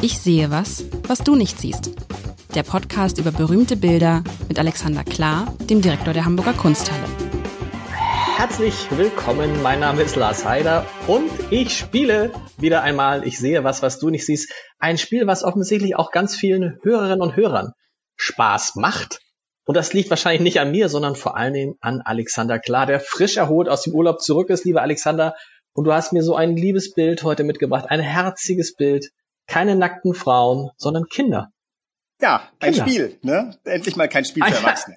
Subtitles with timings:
[0.00, 1.90] Ich sehe was, was du nicht siehst.
[2.54, 7.04] Der Podcast über berühmte Bilder mit Alexander Klar, dem Direktor der Hamburger Kunsthalle.
[8.36, 13.80] Herzlich willkommen, mein Name ist Lars Heider und ich spiele wieder einmal Ich sehe was,
[13.80, 14.52] was du nicht siehst.
[14.78, 17.72] Ein Spiel, was offensichtlich auch ganz vielen Hörerinnen und Hörern
[18.16, 19.20] Spaß macht.
[19.64, 23.00] Und das liegt wahrscheinlich nicht an mir, sondern vor allen Dingen an Alexander Klar, der
[23.00, 25.34] frisch erholt aus dem Urlaub zurück ist, lieber Alexander.
[25.74, 29.10] Und du hast mir so ein liebes Bild heute mitgebracht, ein herziges Bild
[29.46, 31.50] keine nackten Frauen, sondern Kinder.
[32.20, 32.88] Ja, ein Kinder.
[32.88, 33.58] Spiel, ne?
[33.64, 34.96] Endlich mal kein Spiel für Erwachsene.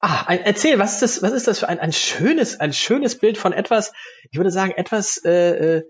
[0.00, 3.18] Ah, ein, erzähl, was ist das, was ist das für ein, ein schönes, ein schönes
[3.18, 3.92] Bild von etwas,
[4.30, 5.82] ich würde sagen, etwas, äh, äh,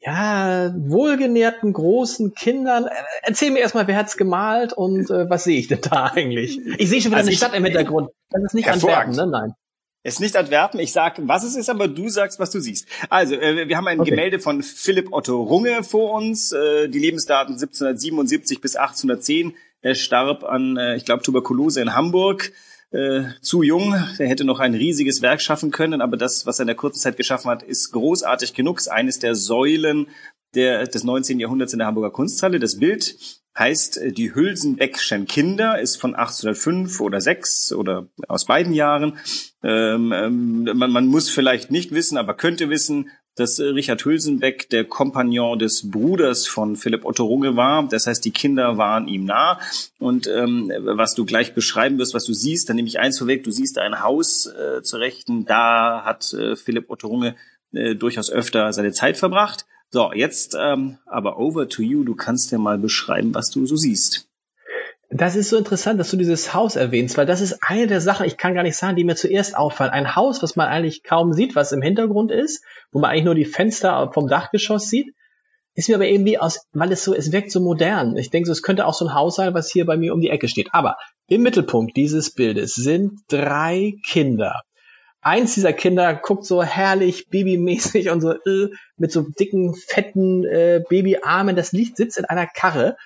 [0.00, 2.86] ja, wohlgenährten, großen Kindern.
[2.86, 2.90] Äh,
[3.22, 6.58] erzähl mir erstmal, wer hat's gemalt und äh, was sehe ich denn da eigentlich?
[6.78, 8.10] Ich sehe schon wieder also eine Stadt im Hintergrund.
[8.30, 9.26] Das ist nicht Antwerpen, ne?
[9.26, 9.54] Nein.
[10.06, 12.86] Es ist nicht Antwerpen, ich sag, was es ist, aber du sagst, was du siehst.
[13.08, 14.10] Also, äh, wir haben ein okay.
[14.10, 19.54] Gemälde von Philipp Otto Runge vor uns, äh, die Lebensdaten 1777 bis 1810.
[19.80, 22.52] Er starb an, äh, ich glaube, Tuberkulose in Hamburg.
[22.90, 26.64] Äh, zu jung, er hätte noch ein riesiges Werk schaffen können, aber das, was er
[26.64, 28.78] in der kurzen Zeit geschaffen hat, ist großartig genug.
[28.78, 30.08] Ist eines der Säulen
[30.54, 31.40] der, des 19.
[31.40, 32.60] Jahrhunderts in der Hamburger Kunsthalle.
[32.60, 33.16] Das Bild
[33.58, 39.18] heißt äh, die Hülsenbeckschen Kinder, ist von 1805 oder 6 oder aus beiden Jahren.
[39.62, 44.70] Ähm, ähm, man, man muss vielleicht nicht wissen, aber könnte wissen, dass äh, Richard Hülsenbeck
[44.70, 47.88] der Kompagnon des Bruders von Philipp Otto Runge war.
[47.88, 49.58] Das heißt, die Kinder waren ihm nah.
[49.98, 53.44] Und ähm, was du gleich beschreiben wirst, was du siehst, dann nehme ich eins vorweg,
[53.44, 57.34] du siehst ein Haus äh, zur Rechten, da hat äh, Philipp Otto Runge
[57.72, 59.66] äh, durchaus öfter seine Zeit verbracht.
[59.94, 62.02] So, jetzt ähm, aber over to you.
[62.02, 64.26] Du kannst ja mal beschreiben, was du so siehst.
[65.08, 68.26] Das ist so interessant, dass du dieses Haus erwähnst, weil das ist eine der Sachen,
[68.26, 69.92] ich kann gar nicht sagen, die mir zuerst auffallen.
[69.92, 73.36] Ein Haus, was man eigentlich kaum sieht, was im Hintergrund ist, wo man eigentlich nur
[73.36, 75.14] die Fenster vom Dachgeschoss sieht,
[75.76, 78.16] ist mir aber irgendwie aus, weil es so, es wirkt so modern.
[78.16, 80.20] Ich denke, so, es könnte auch so ein Haus sein, was hier bei mir um
[80.20, 80.70] die Ecke steht.
[80.72, 80.96] Aber
[81.28, 84.62] im Mittelpunkt dieses Bildes sind drei Kinder
[85.24, 90.82] eins dieser Kinder guckt so herrlich babymäßig und so äh, mit so dicken, fetten äh,
[90.88, 91.56] Babyarmen.
[91.56, 92.96] Das Licht sitzt in einer Karre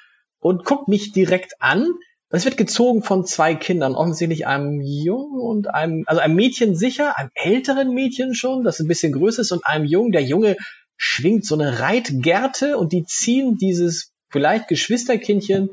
[0.40, 1.86] und guckt mich direkt an.
[2.30, 7.16] Das wird gezogen von zwei Kindern, offensichtlich einem Jungen und einem, also einem Mädchen sicher,
[7.16, 10.12] einem älteren Mädchen schon, das ein bisschen größer ist, und einem Jungen.
[10.12, 10.56] Der Junge
[10.96, 15.70] schwingt so eine Reitgerte und die ziehen dieses vielleicht Geschwisterkindchen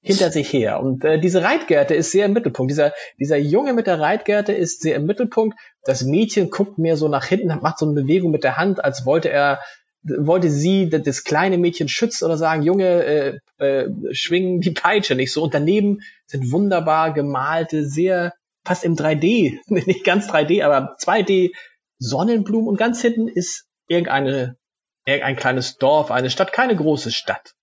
[0.00, 0.80] hinter sich her.
[0.80, 2.70] Und äh, diese Reitgerte ist sehr im Mittelpunkt.
[2.70, 5.58] Dieser, dieser Junge mit der Reitgerte ist sehr im Mittelpunkt.
[5.82, 9.06] Das Mädchen guckt mir so nach hinten, macht so eine Bewegung mit der Hand, als
[9.06, 9.60] wollte er,
[10.02, 15.32] wollte sie das kleine Mädchen schützen oder sagen, Junge, äh, äh, schwingen die Peitsche nicht
[15.32, 15.42] so.
[15.42, 21.52] Und daneben sind wunderbar gemalte, sehr fast im 3D, nicht ganz 3D, aber 2D
[21.98, 22.68] Sonnenblumen.
[22.68, 24.56] Und ganz hinten ist irgendeine,
[25.04, 27.54] irgendein kleines Dorf, eine Stadt, keine große Stadt.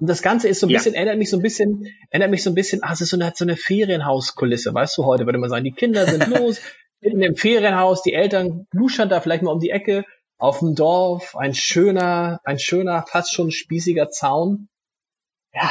[0.00, 0.78] Und das Ganze ist so ein ja.
[0.78, 3.16] bisschen, erinnert mich so ein bisschen, erinnert mich so ein bisschen, ah, es ist so
[3.16, 6.60] eine, so eine Ferienhauskulisse, weißt du, heute würde man sagen, die Kinder sind los,
[7.00, 10.04] in dem Ferienhaus, die Eltern luschern da vielleicht mal um die Ecke,
[10.36, 14.68] auf dem Dorf, ein schöner, ein schöner, fast schon spießiger Zaun.
[15.52, 15.70] Ja.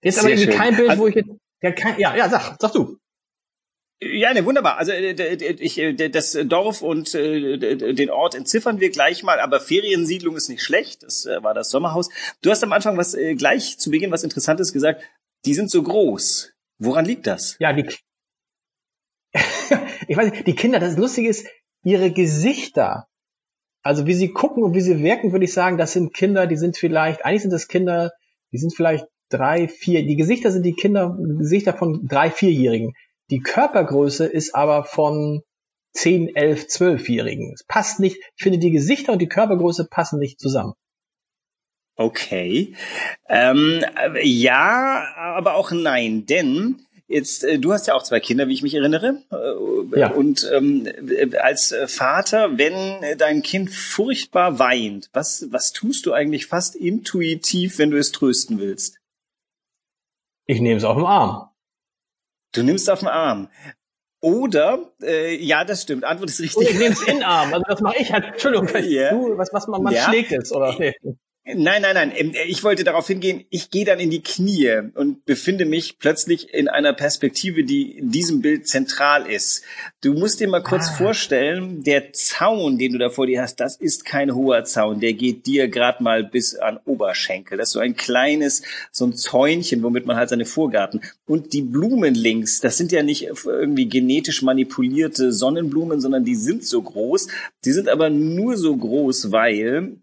[0.00, 0.60] Ist aber irgendwie schön.
[0.60, 1.30] kein Bild, also, wo ich jetzt,
[1.62, 2.98] ja, kein, ja, ja, sag, sag du.
[4.00, 4.76] Ja, ne, wunderbar.
[4.76, 7.58] Also äh, ich, äh, das Dorf und äh,
[7.94, 11.02] den Ort entziffern wir gleich mal, aber Feriensiedlung ist nicht schlecht.
[11.02, 12.08] Das war das Sommerhaus.
[12.42, 15.02] Du hast am Anfang was gleich zu Beginn was Interessantes gesagt.
[15.44, 16.52] Die sind so groß.
[16.78, 17.56] Woran liegt das?
[17.58, 17.88] Ja, die
[20.08, 21.46] ich weiß nicht, die Kinder, das Lustige ist,
[21.84, 23.08] ihre Gesichter,
[23.82, 26.56] also wie sie gucken und wie sie wirken, würde ich sagen, das sind Kinder, die
[26.56, 28.12] sind vielleicht, eigentlich sind das Kinder,
[28.52, 32.94] die sind vielleicht drei, vier, die Gesichter sind die Kinder, Gesichter von drei, vierjährigen.
[33.30, 35.42] Die Körpergröße ist aber von
[35.94, 37.52] 10, 11, 12-Jährigen.
[37.52, 38.16] Es passt nicht.
[38.36, 40.74] Ich finde, die Gesichter und die Körpergröße passen nicht zusammen.
[41.96, 42.74] Okay.
[43.28, 43.84] Ähm,
[44.22, 48.62] ja, aber auch nein, denn Jetzt, äh, du hast ja auch zwei Kinder, wie ich
[48.62, 49.22] mich erinnere.
[49.32, 50.12] Äh, ja.
[50.12, 50.86] Und ähm,
[51.40, 57.90] als Vater, wenn dein Kind furchtbar weint, was, was tust du eigentlich fast intuitiv, wenn
[57.90, 58.98] du es trösten willst?
[60.44, 61.48] Ich nehme es auf den Arm.
[62.58, 63.48] Du nimmst auf den Arm.
[64.20, 66.56] Oder, äh, ja, das stimmt, Antwort ist richtig.
[66.58, 69.12] Oder ich nehme es in den Arm, also das mache ich halt, Entschuldigung, yeah.
[69.12, 70.08] du, was, was man, man yeah.
[70.08, 70.74] schlägt es, oder?
[70.76, 70.94] Nee.
[71.54, 72.12] Nein, nein, nein.
[72.14, 76.52] Ähm, ich wollte darauf hingehen, ich gehe dann in die Knie und befinde mich plötzlich
[76.52, 79.62] in einer Perspektive, die in diesem Bild zentral ist.
[80.02, 80.92] Du musst dir mal kurz ah.
[80.92, 85.00] vorstellen, der Zaun, den du da vor dir hast, das ist kein hoher Zaun.
[85.00, 87.56] Der geht dir gerade mal bis an Oberschenkel.
[87.56, 88.60] Das ist so ein kleines,
[88.92, 91.00] so ein Zäunchen, womit man halt seine Vorgarten.
[91.24, 96.66] Und die Blumen links, das sind ja nicht irgendwie genetisch manipulierte Sonnenblumen, sondern die sind
[96.66, 97.28] so groß.
[97.64, 99.96] Die sind aber nur so groß, weil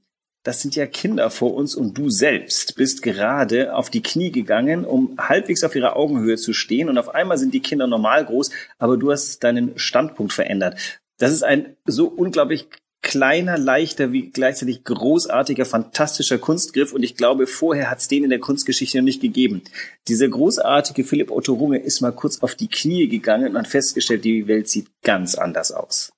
[0.45, 4.85] das sind ja Kinder vor uns und du selbst bist gerade auf die Knie gegangen,
[4.85, 8.51] um halbwegs auf ihrer Augenhöhe zu stehen und auf einmal sind die Kinder normal groß,
[8.77, 11.01] aber du hast deinen Standpunkt verändert.
[11.17, 12.67] Das ist ein so unglaublich
[13.01, 18.29] kleiner, leichter, wie gleichzeitig großartiger, fantastischer Kunstgriff und ich glaube, vorher hat es den in
[18.29, 19.63] der Kunstgeschichte noch nicht gegeben.
[20.07, 24.23] Dieser großartige Philipp Otto Runge ist mal kurz auf die Knie gegangen und hat festgestellt,
[24.23, 26.14] die Welt sieht ganz anders aus.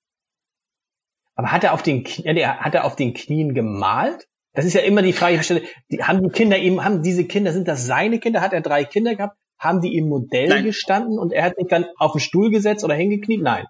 [1.38, 4.28] Aber hat er auf den, hat er auf den Knien gemalt?
[4.54, 5.40] Das ist ja immer die Frage,
[5.92, 8.42] die haben die Kinder ihm, haben diese Kinder, sind das seine Kinder?
[8.42, 9.38] Hat er drei Kinder gehabt?
[9.60, 10.64] Haben die im Modell Nein.
[10.64, 13.42] gestanden und er hat sich dann auf den Stuhl gesetzt oder hingekniet?
[13.42, 13.66] Nein.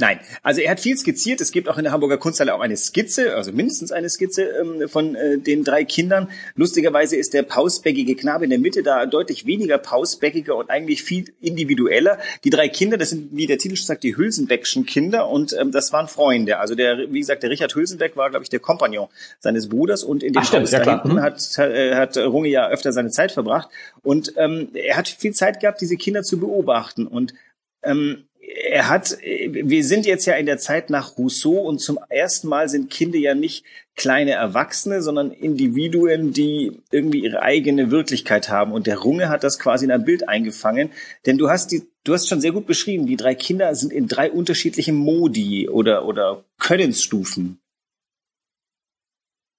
[0.00, 1.40] Nein, also er hat viel skizziert.
[1.40, 4.88] Es gibt auch in der Hamburger Kunsthalle auch eine Skizze, also mindestens eine Skizze ähm,
[4.88, 6.30] von äh, den drei Kindern.
[6.54, 11.32] Lustigerweise ist der pausbäckige Knabe in der Mitte da deutlich weniger pausbäckiger und eigentlich viel
[11.40, 12.18] individueller.
[12.44, 15.72] Die drei Kinder, das sind, wie der Titel schon sagt, die Hülsenbeckschen Kinder und ähm,
[15.72, 16.58] das waren Freunde.
[16.58, 19.08] Also der, wie gesagt, der Richard Hülsenbeck war, glaube ich, der Kompagnon
[19.40, 21.22] seines Bruders und in dem Ach, Haus ja, da hinten mhm.
[21.22, 23.68] hat, äh, hat Runge ja öfter seine Zeit verbracht
[24.02, 27.34] und ähm, er hat viel Zeit gehabt, diese Kinder zu beobachten und
[27.82, 32.48] ähm, er hat, wir sind jetzt ja in der Zeit nach Rousseau und zum ersten
[32.48, 33.64] Mal sind Kinder ja nicht
[33.94, 38.72] kleine Erwachsene, sondern Individuen, die irgendwie ihre eigene Wirklichkeit haben.
[38.72, 40.90] Und der Runge hat das quasi in ein Bild eingefangen.
[41.26, 44.06] Denn du hast die, du hast schon sehr gut beschrieben, die drei Kinder sind in
[44.06, 47.58] drei unterschiedlichen Modi oder, oder Könnensstufen.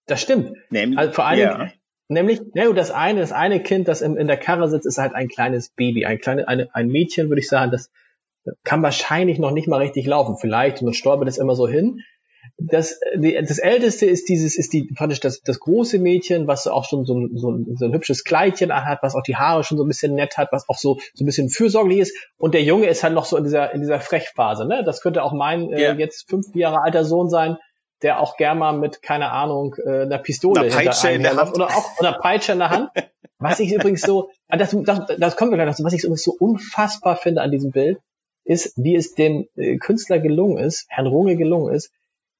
[0.07, 0.53] Das stimmt.
[0.69, 1.71] Nämlich, also vor allem, ja.
[2.07, 5.13] Nämlich, ja, das eine, das eine Kind, das in, in der Karre sitzt, ist halt
[5.13, 7.91] ein kleines Baby, ein kleines, eine, ein Mädchen, würde ich sagen, das
[8.63, 10.37] kann wahrscheinlich noch nicht mal richtig laufen.
[10.37, 12.01] Vielleicht, und dann stolpert es immer so hin.
[12.57, 17.05] Das, das älteste ist dieses, ist die, praktisch das, das große Mädchen, was auch schon
[17.05, 20.13] so, so, so ein hübsches Kleidchen anhat, was auch die Haare schon so ein bisschen
[20.15, 22.17] nett hat, was auch so, so ein bisschen fürsorglich ist.
[22.37, 24.83] Und der Junge ist halt noch so in dieser, in dieser Frechphase, ne?
[24.83, 27.57] Das könnte auch mein, äh, jetzt fünf Jahre alter Sohn sein,
[28.01, 31.55] der auch gern mal mit, keine Ahnung, äh, einer Pistole einer Peitsche in der Hand.
[31.55, 32.89] oder auch oder Peitsche in der Hand.
[33.39, 36.35] Was ich übrigens so, das, das, das kommen wir gleich noch was ich übrigens so
[36.37, 37.99] unfassbar finde an diesem Bild,
[38.49, 41.91] ist, wie es dem äh, Künstler gelungen ist, Herrn Runge gelungen ist,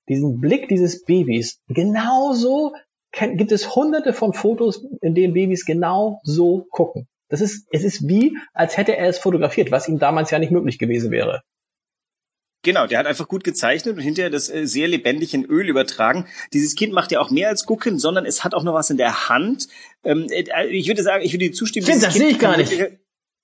[0.10, 2.74] diesen Blick dieses Babys genauso
[3.12, 7.08] gibt es hunderte von Fotos, in denen Babys genau so gucken.
[7.28, 10.52] Das ist, es ist wie, als hätte er es fotografiert, was ihm damals ja nicht
[10.52, 11.42] möglich gewesen wäre.
[12.64, 16.26] Genau, der hat einfach gut gezeichnet und hinterher das äh, sehr lebendig in Öl übertragen.
[16.54, 18.98] Dieses Kind macht ja auch mehr als gucken, sondern es hat auch noch was in
[18.98, 19.68] der Hand.
[20.04, 21.86] Ähm, äh, ich würde sagen, ich würde dir zustimmen.
[21.86, 22.72] Stimmt, das sehe ich gar nicht.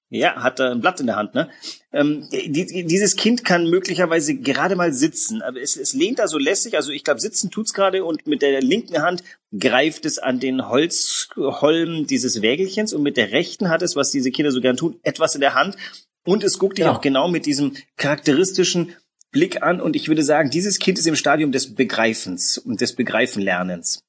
[0.10, 1.50] Ja, hat ein Blatt in der Hand, ne?
[1.92, 6.38] Ähm, die, dieses Kind kann möglicherweise gerade mal sitzen, aber es, es lehnt da so
[6.38, 9.24] lässig, also ich glaube, sitzen tut's gerade und mit der linken Hand
[9.58, 14.30] greift es an den Holzholm dieses Wägelchens und mit der rechten hat es, was diese
[14.30, 15.76] Kinder so gern tun, etwas in der Hand
[16.24, 16.92] und es guckt dich ja.
[16.92, 18.96] auch genau mit diesem charakteristischen
[19.32, 22.94] Blick an und ich würde sagen, dieses Kind ist im Stadium des Begreifens und des
[22.94, 24.04] Begreifenlernens.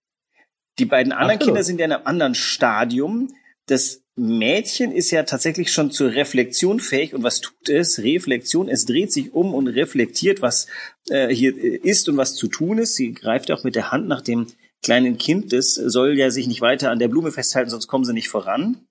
[0.79, 3.35] Die beiden anderen Kinder sind ja in einem anderen Stadium.
[3.67, 7.15] Das Mädchen ist ja tatsächlich schon zur Reflexion fähig.
[7.15, 7.99] Und was tut es?
[7.99, 8.69] Reflexion.
[8.69, 10.67] Es dreht sich um und reflektiert, was
[11.11, 11.55] äh, hier
[11.85, 12.97] ist und was zu tun ist.
[12.97, 14.47] Sie greift auch mit der Hand nach dem
[14.83, 15.53] kleinen Kind.
[15.53, 18.87] Das soll ja sich nicht weiter an der Blume festhalten, sonst kommen sie nicht voran.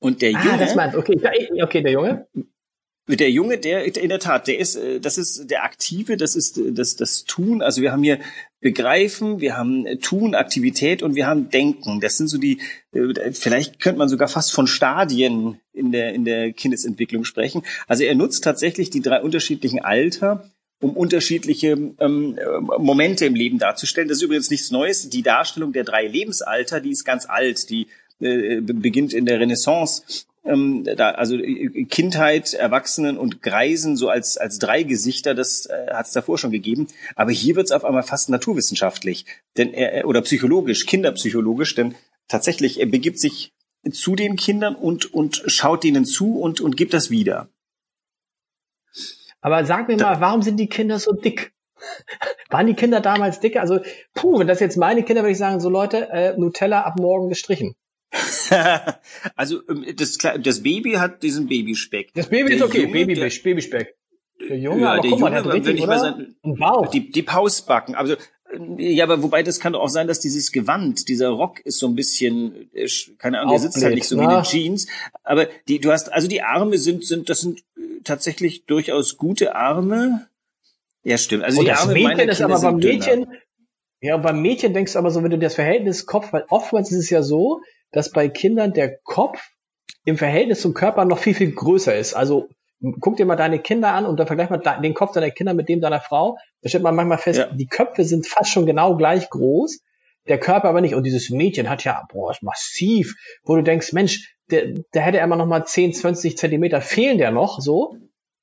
[0.00, 0.58] Und der ah, Junge.
[0.58, 1.20] Das meint, okay,
[1.62, 2.26] okay, der Junge.
[3.06, 6.56] Der Junge, der in der Tat, der ist, äh, das ist der Aktive, das ist
[6.56, 7.60] äh, das, das Tun.
[7.60, 8.20] Also wir haben hier
[8.60, 12.00] Begreifen, wir haben äh, Tun, Aktivität und wir haben Denken.
[12.00, 12.60] Das sind so die,
[13.32, 17.62] vielleicht könnte man sogar fast von Stadien in der, in der Kindesentwicklung sprechen.
[17.86, 20.50] Also er nutzt tatsächlich die drei unterschiedlichen Alter,
[20.80, 22.38] um unterschiedliche ähm,
[22.78, 24.08] Momente im Leben darzustellen.
[24.08, 25.08] Das ist übrigens nichts Neues.
[25.08, 27.70] Die Darstellung der drei Lebensalter, die ist ganz alt.
[27.70, 27.86] Die
[28.20, 34.38] äh, beginnt in der Renaissance ähm, da, also äh, Kindheit, Erwachsenen und Greisen so als
[34.38, 36.88] als drei Gesichter, das äh, hat es davor schon gegeben.
[37.14, 41.94] Aber hier wird es auf einmal fast naturwissenschaftlich, denn er oder psychologisch, kinderpsychologisch, denn
[42.28, 43.52] tatsächlich er begibt sich
[43.92, 47.48] zu den Kindern und und schaut denen zu und und gibt das wieder.
[49.42, 51.52] Aber sag mir mal, warum sind die Kinder so dick?
[52.50, 53.60] Waren die Kinder damals dicker?
[53.60, 53.80] Also,
[54.14, 57.28] puh, wenn das jetzt meine Kinder, würde ich sagen, so Leute, äh, Nutella ab morgen
[57.28, 57.74] gestrichen.
[59.36, 62.12] also ähm, das, das Baby hat diesen Babyspeck.
[62.14, 63.96] Das Baby der ist okay, Junge, Babyspeck, Babyspeck.
[64.48, 65.98] Der Junge, ja, aber der guck Junge, mal, der hat richtig, oder?
[65.98, 66.90] Sein, wow.
[66.90, 67.94] Die, die Pausbacken.
[67.94, 68.14] Also
[68.52, 71.78] äh, ja, aber wobei das kann doch auch sein, dass dieses Gewand, dieser Rock ist
[71.78, 72.88] so ein bisschen, äh,
[73.18, 74.86] keine Ahnung, der sitzt halt nicht so wie eine Jeans.
[75.22, 79.54] Aber die, du hast, also die Arme sind, sind, das sind äh, tatsächlich durchaus gute
[79.54, 80.26] Arme.
[81.04, 81.44] Ja, stimmt.
[81.44, 83.38] Also Und die Arme Mädchen meiner ist aber beim Mädchen, dünner.
[84.00, 86.98] Ja, beim Mädchen denkst du aber so, wenn du das Verhältnis Kopf, weil oftmals ist
[86.98, 87.60] es ja so,
[87.92, 89.50] dass bei Kindern der Kopf
[90.04, 92.14] im Verhältnis zum Körper noch viel, viel größer ist.
[92.14, 92.48] Also
[93.00, 95.68] guck dir mal deine Kinder an und dann vergleich mal den Kopf deiner Kinder mit
[95.68, 96.38] dem deiner Frau.
[96.62, 97.46] Da stellt man manchmal fest, ja.
[97.52, 99.80] die Köpfe sind fast schon genau gleich groß.
[100.28, 100.94] der Körper aber nicht.
[100.94, 103.14] Und dieses Mädchen hat ja, boah, ist massiv,
[103.44, 107.30] wo du denkst, Mensch, der, der hätte immer noch mal 10, 20 Zentimeter fehlen der
[107.30, 107.96] noch, so.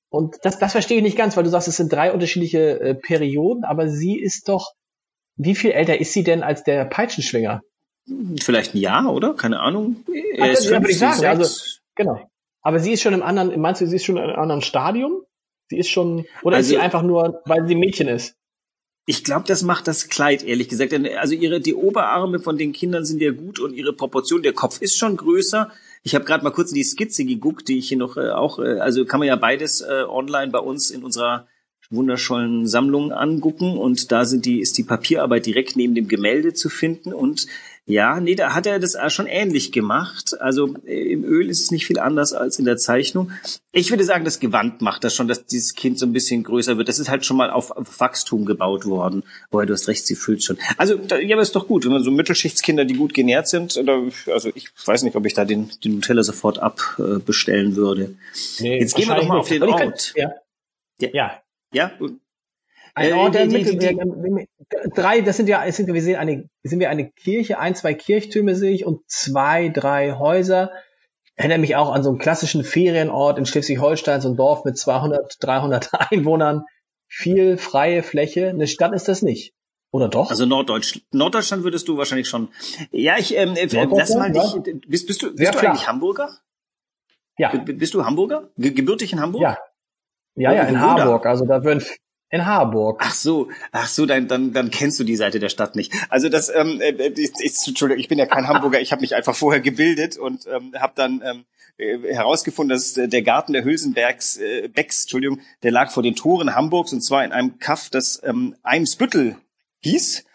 [0.09, 2.95] Und das, das verstehe ich nicht ganz, weil du sagst, es sind drei unterschiedliche äh,
[2.95, 4.71] Perioden, aber sie ist doch,
[5.38, 7.62] wie viel älter ist sie denn als der Peitschenschwinger?
[8.41, 9.34] Vielleicht ein Jahr, oder?
[9.34, 10.03] Keine Ahnung.
[10.36, 11.25] Er ist ja, würde ich sagen.
[11.25, 11.63] Also,
[11.96, 12.29] genau.
[12.62, 15.22] Aber sie ist schon im anderen, meinst du, sie ist schon in einem anderen Stadium?
[15.70, 18.36] Sie ist schon, oder also, ist sie einfach nur, weil sie Mädchen ist?
[19.06, 20.94] Ich glaube, das macht das Kleid, ehrlich gesagt.
[21.17, 24.82] Also ihre, die Oberarme von den Kindern sind ja gut und ihre Proportion, der Kopf
[24.82, 25.72] ist schon größer.
[26.03, 28.60] Ich habe gerade mal kurz in die Skizze geguckt, die ich hier noch äh, auch,
[28.60, 31.48] äh, also kann man ja beides äh, online bei uns in unserer
[31.89, 36.70] wunderschönen Sammlung angucken und da sind die, ist die Papierarbeit direkt neben dem Gemälde zu
[36.70, 37.48] finden und
[37.89, 40.36] ja, nee, da hat er das schon ähnlich gemacht.
[40.41, 43.32] Also äh, im Öl ist es nicht viel anders als in der Zeichnung.
[43.72, 46.77] Ich würde sagen, das Gewand macht das schon, dass dieses Kind so ein bisschen größer
[46.77, 46.89] wird.
[46.89, 49.24] Das ist halt schon mal auf, auf Wachstum gebaut worden.
[49.51, 50.58] Wobei du hast recht, sie füllt schon.
[50.75, 53.77] Also da, ja, aber ist doch gut, wenn man so Mittelschichtskinder, die gut genährt sind.
[53.77, 54.03] Oder,
[54.34, 58.15] also ich weiß nicht, ob ich da den, den Nutella sofort abbestellen äh, würde.
[58.60, 60.13] Nee, Jetzt gehen wir doch mal auf den Ort.
[60.17, 60.32] Ja.
[61.00, 61.10] Ja.
[61.13, 61.41] ja.
[61.77, 61.91] Ja,
[62.98, 64.48] ein Ort der Mittelmeer.
[64.96, 68.55] Drei, das sind ja, sind, wir sehen eine, sind wir eine Kirche, ein, zwei Kirchtürme
[68.55, 70.72] sehe ich und zwei, drei Häuser.
[71.36, 75.38] Erinnere mich auch an so einen klassischen Ferienort in Schleswig-Holstein, so ein Dorf mit 200,
[75.39, 76.63] 300 Einwohnern.
[77.07, 78.50] Viel freie Fläche.
[78.50, 79.53] Eine Stadt ist das nicht.
[79.91, 80.31] Oder doch?
[80.31, 82.50] Also Norddeutsch Norddeutschland würdest du wahrscheinlich schon.
[82.91, 84.81] Ja, ich ähm, äh, lass mal dich.
[84.88, 86.29] Bist, bist du, bist du eigentlich Hamburger?
[87.38, 87.55] Ja.
[87.55, 88.50] Bist du Hamburger?
[88.57, 89.43] Ge gebürtig in Hamburg?
[89.43, 89.57] Ja.
[90.38, 91.25] Ja, ja, in Harburg.
[91.25, 91.84] Also da würden
[92.29, 93.01] in Harburg.
[93.03, 95.94] Ach so, ach so, dann, dann, dann kennst du die Seite der Stadt nicht.
[96.10, 99.15] Also das, ähm, äh, ich, ich, Entschuldigung, ich bin ja kein Hamburger, ich habe mich
[99.15, 101.46] einfach vorher gebildet und ähm, habe dann ähm,
[101.77, 106.53] äh, herausgefunden, dass der Garten der Hülsenbergs, äh, Becks, Entschuldigung, der lag vor den Toren
[106.53, 109.38] Hamburgs und zwar in einem Kaff, das ähm, Eimsbüttel
[109.79, 110.25] hieß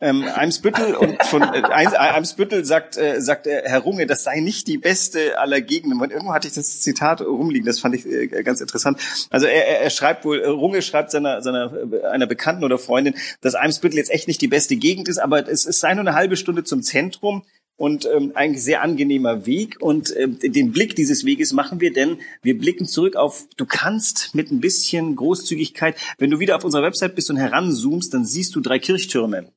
[0.00, 4.66] ähm, Eimsbüttel und von äh, Eimsbüttel sagt äh, sagt äh, Herr Runge, das sei nicht
[4.66, 6.00] die beste aller Gegenden.
[6.00, 8.98] Und irgendwo hatte ich das Zitat rumliegen, das fand ich äh, ganz interessant.
[9.30, 13.14] Also er, er, er schreibt wohl, Runge schreibt seiner seiner äh, einer Bekannten oder Freundin,
[13.40, 16.14] dass Eimsbüttel jetzt echt nicht die beste Gegend ist, aber es, es sei nur eine
[16.14, 17.44] halbe Stunde zum Zentrum
[17.76, 19.76] und ähm, eigentlich sehr angenehmer Weg.
[19.80, 24.34] Und ähm, den Blick dieses Weges machen wir, denn wir blicken zurück auf, du kannst
[24.34, 28.54] mit ein bisschen Großzügigkeit, wenn du wieder auf unserer Website bist und heranzoomst, dann siehst
[28.54, 29.52] du drei Kirchtürme.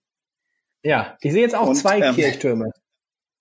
[0.83, 2.71] Ja, ich sehe jetzt auch und, zwei ähm, Kirchtürme.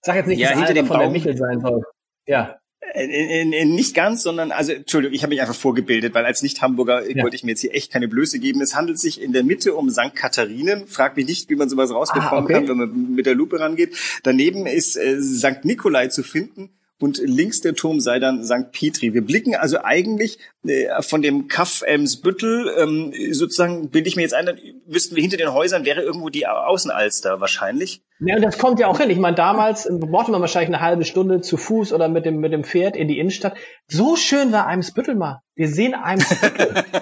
[0.02, 1.83] Sag jetzt nicht, ja, dass hinter dem von der Michel sein soll.
[2.26, 2.59] Ja.
[2.95, 6.43] In, in, in, nicht ganz, sondern also Entschuldigung, ich habe mich einfach vorgebildet, weil als
[6.43, 7.23] Nicht-Hamburger ja.
[7.23, 8.61] wollte ich mir jetzt hier echt keine Blöße geben.
[8.61, 10.14] Es handelt sich in der Mitte um St.
[10.14, 10.87] Katharinen.
[10.87, 12.52] Frag mich nicht, wie man sowas rausbekommen ah, okay.
[12.52, 13.97] kann, wenn man mit der Lupe rangeht.
[14.23, 15.64] Daneben ist äh, St.
[15.64, 18.73] Nikolai zu finden und links der Turm sei dann St.
[18.73, 19.12] Petri.
[19.12, 24.35] Wir blicken also eigentlich äh, von dem Kaff Emsbüttel, ähm, sozusagen, bilde ich mir jetzt
[24.35, 28.03] ein, dann wüssten wir hinter den Häusern wäre irgendwo die Außenalster wahrscheinlich.
[28.21, 29.11] Ja, und das kommt ja auch hin.
[29.11, 32.53] Ich meine, damals brauchte man wahrscheinlich eine halbe Stunde zu Fuß oder mit dem, mit
[32.53, 33.57] dem Pferd in die Innenstadt.
[33.88, 35.43] So schön war Eimsbüttel mal.
[35.55, 36.85] Wir sehen Eimsbüttel.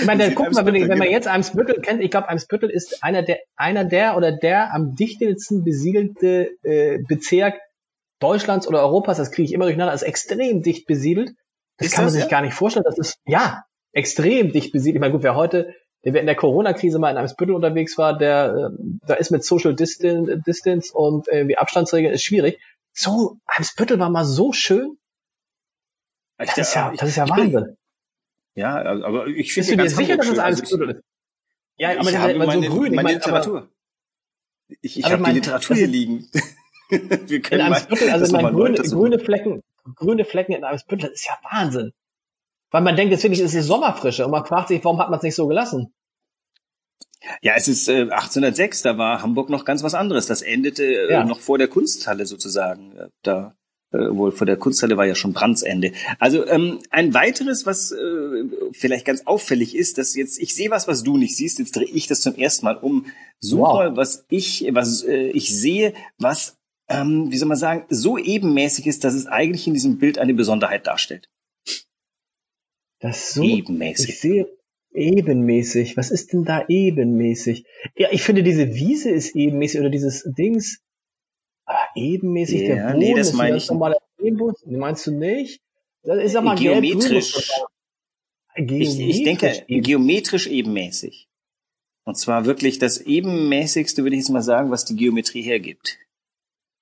[0.00, 3.22] Ich meine, guck mal, wenn, wenn man jetzt Eimsbüttel kennt, ich glaube, Eimsbüttel ist einer
[3.22, 7.54] der, einer der oder der am dichtesten besiedelte äh, Bezirk
[8.24, 11.34] Deutschlands oder Europas, das kriege ich immer durcheinander, ist extrem dicht besiedelt.
[11.76, 12.36] Das ist kann das, man sich ja?
[12.36, 12.84] gar nicht vorstellen.
[12.86, 14.96] Das ist, ja, extrem dicht besiedelt.
[14.96, 18.16] Ich meine, gut, wer heute, der in der Corona-Krise mal in einem Spüttel unterwegs war,
[18.16, 18.76] der, äh,
[19.06, 22.60] da ist mit Social Distance, Distance und irgendwie Abstandsregeln ist schwierig.
[22.92, 24.98] So, Eimsbüttel war mal so schön.
[26.38, 27.52] Das, ist ja, das ist ja Wahnsinn.
[27.52, 27.76] Bin,
[28.56, 31.02] ja, aber ich finde Bist du dir sicher, dass es Eimsbüttel ist?
[31.76, 32.94] Ja, aber ich habe meine, so grün.
[32.94, 33.58] Meine ich mein, Literatur.
[33.58, 33.68] Aber,
[34.80, 36.28] ich ich habe die Literatur hier liegen.
[37.28, 39.62] Wir können in Eimsbüttel, also mein grüne, grüne Flecken,
[39.94, 41.92] grüne Flecken in Eimsbüttel, das ist ja Wahnsinn.
[42.70, 45.18] Weil man denkt, jetzt wirklich, es ist Sommerfrische und man fragt sich, warum hat man
[45.18, 45.94] es nicht so gelassen?
[47.40, 50.26] Ja, es ist äh, 1806, da war Hamburg noch ganz was anderes.
[50.26, 51.24] Das endete äh, ja.
[51.24, 52.98] noch vor der Kunsthalle sozusagen.
[53.22, 53.54] Da
[53.92, 55.92] äh, wohl vor der Kunsthalle war ja schon Brandsende.
[56.18, 60.88] Also ähm, ein weiteres, was äh, vielleicht ganz auffällig ist, dass jetzt ich sehe was,
[60.88, 61.58] was du nicht siehst.
[61.58, 63.06] Jetzt drehe ich das zum ersten Mal um.
[63.40, 63.74] Such wow.
[63.74, 66.56] mal, was ich was äh, ich sehe, was
[66.88, 70.34] ähm, wie soll man sagen, so ebenmäßig ist, dass es eigentlich in diesem Bild eine
[70.34, 71.28] Besonderheit darstellt.
[73.00, 74.10] Das so ebenmäßig.
[74.10, 74.48] Ich sehe
[74.92, 75.96] ebenmäßig.
[75.96, 77.64] Was ist denn da ebenmäßig?
[77.96, 80.80] Ja, ich finde diese Wiese ist ebenmäßig oder dieses Dings.
[81.66, 83.68] Aber ebenmäßig ja, der Boden nee, das meine ich.
[83.68, 84.78] Normaler Regenbogen.
[84.78, 85.60] Meinst du nicht?
[86.02, 87.50] Das ist aber geometrisch.
[88.56, 89.82] Geometrisch ich, ich denke eben.
[89.82, 91.28] geometrisch ebenmäßig.
[92.04, 95.98] Und zwar wirklich das ebenmäßigste, würde ich jetzt mal sagen, was die Geometrie hergibt.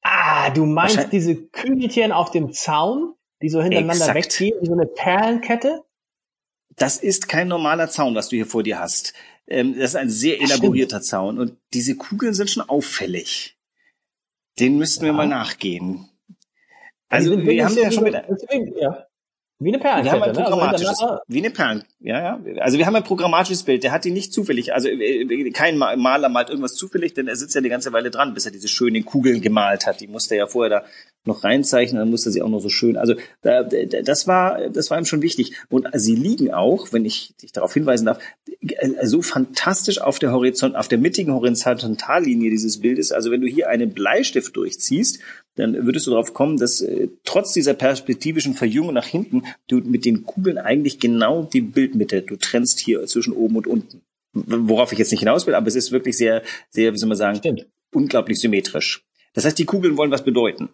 [0.02, 4.40] Ah, du meinst diese Kügelchen auf dem Zaun, die so hintereinander Exakt.
[4.40, 5.84] weggehen, wie so eine Perlenkette?
[6.76, 9.14] Das ist kein normaler Zaun, was du hier vor dir hast.
[9.46, 13.58] Ähm, das ist ein sehr elaborierter Zaun und diese Kugeln sind schon auffällig.
[14.58, 16.08] Den müssten wir mal nachgehen.
[17.08, 18.14] Also wir haben ja schon mit,
[18.80, 19.06] ja.
[19.62, 21.08] Wie eine Perlenkette, wir haben ein programmatisches, ne?
[21.10, 22.40] also wie eine Perlen, ja, ja.
[22.60, 24.74] Also wir haben ein programmatisches Bild, der hat die nicht zufällig.
[24.74, 28.34] Also äh, kein Maler malt irgendwas zufällig, denn er sitzt ja die ganze Weile dran,
[28.34, 30.00] bis er diese schönen Kugeln gemalt hat.
[30.00, 30.84] Die musste er ja vorher da
[31.24, 32.96] noch reinzeichnen, dann musste sie auch noch so schön.
[32.96, 35.52] Also das war, das war ihm schon wichtig.
[35.68, 38.18] Und sie liegen auch, wenn ich dich darauf hinweisen darf,
[39.02, 43.12] so fantastisch auf der Horizont, auf der mittigen Horizontallinie dieses Bildes.
[43.12, 45.20] Also wenn du hier einen Bleistift durchziehst
[45.56, 50.04] dann würdest du darauf kommen, dass äh, trotz dieser perspektivischen Verjüngung nach hinten du mit
[50.04, 54.02] den Kugeln eigentlich genau die Bildmitte, du trennst hier zwischen oben und unten.
[54.34, 57.18] Worauf ich jetzt nicht hinaus will, aber es ist wirklich sehr, sehr, wie soll man
[57.18, 57.66] sagen, Stimmt.
[57.92, 59.04] unglaublich symmetrisch.
[59.34, 60.70] Das heißt, die Kugeln wollen was bedeuten.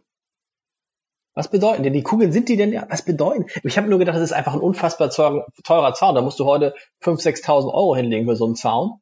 [1.35, 1.92] Was bedeuten denn?
[1.92, 3.47] Die Kugeln sind die denn, was bedeuten?
[3.62, 6.16] Ich habe nur gedacht, das ist einfach ein unfassbar teurer Zaun.
[6.16, 9.00] Da musst du heute 5.000, 6.000 Euro hinlegen für so einen Zaun.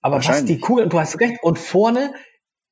[0.00, 2.14] Aber was die Kugeln, du hast recht, und vorne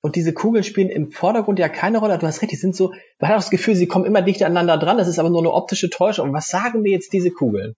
[0.01, 2.19] und diese Kugeln spielen im Vordergrund ja keine Rolle.
[2.19, 4.79] Du hast recht, die sind so, man hat das Gefühl, sie kommen immer dichter aneinander
[4.79, 4.99] dran.
[4.99, 6.33] Das ist aber nur eine optische Täuschung.
[6.33, 7.75] Was sagen mir jetzt diese Kugeln?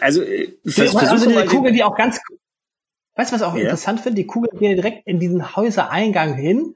[0.00, 2.20] Also, äh, vers also diese Kugeln, die auch ganz,
[3.14, 3.62] weißt du, was ich auch ja.
[3.62, 4.16] interessant finde?
[4.16, 6.74] Die Kugeln gehen direkt in diesen Häusereingang hin.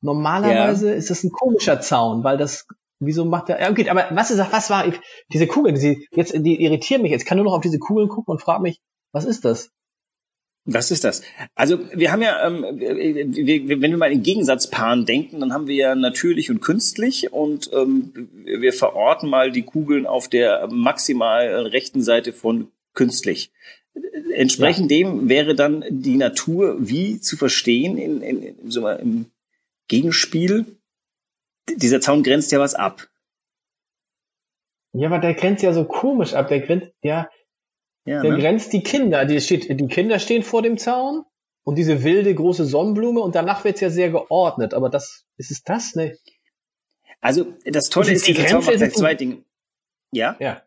[0.00, 0.94] Normalerweise ja.
[0.94, 2.66] ist das ein komischer Zaun, weil das,
[2.98, 4.84] wieso macht der, ja, okay, aber was ist, was war,
[5.32, 7.22] diese Kugeln, die, jetzt, die irritieren mich jetzt.
[7.22, 8.80] Ich kann nur noch auf diese Kugeln gucken und frage mich,
[9.12, 9.70] was ist das?
[10.64, 11.22] Was ist das?
[11.56, 15.74] Also wir haben ja, ähm, wir, wenn wir mal in Gegensatzpaaren denken, dann haben wir
[15.74, 22.02] ja natürlich und künstlich und ähm, wir verorten mal die Kugeln auf der maximal rechten
[22.02, 23.50] Seite von künstlich.
[24.34, 24.98] Entsprechend ja.
[24.98, 29.26] dem wäre dann die Natur wie zu verstehen in, in, in so mal im
[29.88, 30.78] Gegenspiel.
[31.68, 33.08] Dieser Zaun grenzt ja was ab.
[34.92, 36.48] Ja, aber der grenzt ja so komisch ab.
[36.48, 37.28] Der grenzt, ja,
[38.04, 38.38] ja, der ne?
[38.38, 39.24] grenzt die Kinder.
[39.24, 41.24] Die, steht, die Kinder stehen vor dem Zaun
[41.64, 44.74] und diese wilde große Sonnenblume und danach wird's ja sehr geordnet.
[44.74, 46.16] Aber das, ist es das, ne?
[47.20, 49.44] Also das Tolle ist, ist dieser Zaun macht gleich zwei Dinge.
[50.10, 50.36] Ja?
[50.40, 50.62] Ja.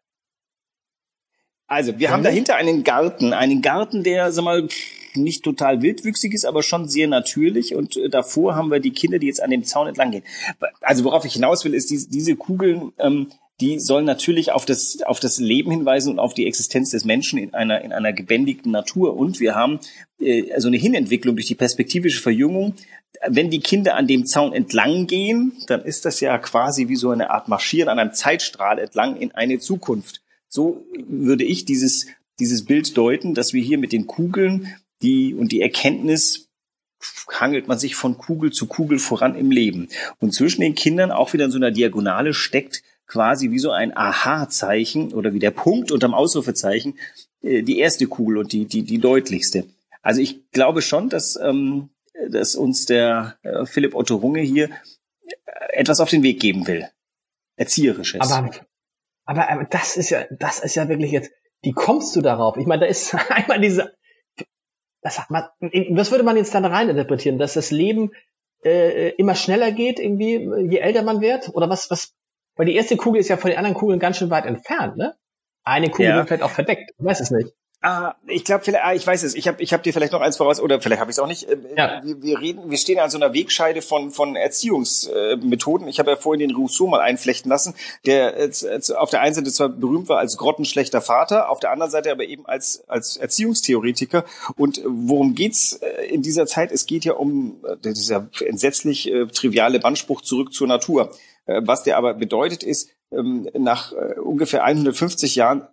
[1.68, 4.68] Also wir ja, haben dahinter einen Garten, einen Garten, der, sag mal,
[5.16, 7.76] nicht total wildwüchsig ist, aber schon sehr natürlich.
[7.76, 10.24] Und äh, davor haben wir die Kinder, die jetzt an dem Zaun entlang gehen.
[10.82, 15.02] Also worauf ich hinaus will, ist, diese, diese Kugeln ähm, die sollen natürlich auf das,
[15.04, 18.72] auf das Leben hinweisen und auf die Existenz des Menschen in einer, in einer gebändigten
[18.72, 19.16] Natur.
[19.16, 19.80] Und wir haben
[20.20, 22.74] äh, also eine Hinentwicklung durch die perspektivische Verjüngung.
[23.28, 27.12] Wenn die Kinder an dem Zaun entlang gehen, dann ist das ja quasi wie so
[27.12, 30.22] eine Art Marschieren an einem Zeitstrahl entlang in eine Zukunft.
[30.50, 32.08] So würde ich dieses,
[32.40, 36.50] dieses Bild deuten, dass wir hier mit den Kugeln die, und die Erkenntnis
[37.32, 39.88] hangelt man sich von Kugel zu Kugel voran im Leben.
[40.20, 43.96] Und zwischen den Kindern auch wieder in so einer Diagonale steckt quasi wie so ein
[43.96, 46.98] Aha-Zeichen oder wie der Punkt unterm Ausrufezeichen
[47.42, 49.66] äh, die erste Kugel und die, die, die deutlichste.
[50.02, 51.90] Also ich glaube schon, dass, ähm,
[52.30, 54.70] dass uns der äh, Philipp Otto Runge hier
[55.26, 56.88] äh, etwas auf den Weg geben will.
[57.56, 58.22] Erzieherisches.
[58.22, 58.52] Aber,
[59.26, 62.58] aber, aber das ist ja, das ist ja wirklich jetzt, wie kommst du darauf?
[62.58, 63.96] Ich meine, da ist einmal diese,
[65.02, 65.46] das, hat man,
[65.92, 68.12] was würde man jetzt dann reininterpretieren, dass das Leben
[68.64, 71.50] äh, immer schneller geht, irgendwie, je älter man wird?
[71.50, 72.14] Oder was, was,
[72.56, 75.16] weil die erste Kugel ist ja von den anderen Kugeln ganz schön weit entfernt, ne?
[75.64, 76.16] Eine Kugel ja.
[76.18, 76.92] wird vielleicht auch verdeckt.
[76.98, 77.54] Ich weiß es nicht.
[77.88, 79.36] Ah, ich glaube, vielleicht, ah, ich weiß es.
[79.36, 81.28] Ich habe, ich hab dir vielleicht noch eins voraus oder vielleicht habe ich es auch
[81.28, 81.48] nicht.
[81.48, 82.02] Ähm, ja.
[82.04, 85.88] Wir, wir, reden, wir stehen an so einer Wegscheide von von Erziehungsmethoden.
[85.88, 87.76] Ich habe ja vorhin den Rousseau mal einflechten lassen,
[88.08, 88.50] der
[88.98, 92.24] auf der einen Seite zwar berühmt war als grottenschlechter Vater, auf der anderen Seite aber
[92.24, 94.26] eben als als Erziehungstheoretiker.
[94.58, 96.72] Und worum geht's äh, in dieser Zeit?
[96.72, 101.12] Es geht ja um äh, dieser entsetzlich äh, triviale Bandspruch zurück zur Natur.
[101.46, 105.68] Äh, was der aber bedeutet ist, ähm, nach äh, ungefähr 150 Jahren